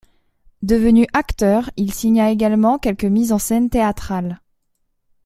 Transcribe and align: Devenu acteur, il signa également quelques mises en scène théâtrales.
Devenu 0.63 1.05
acteur, 1.13 1.69
il 1.77 1.93
signa 1.93 2.31
également 2.31 2.79
quelques 2.79 3.05
mises 3.05 3.31
en 3.31 3.37
scène 3.37 3.69
théâtrales. 3.69 4.41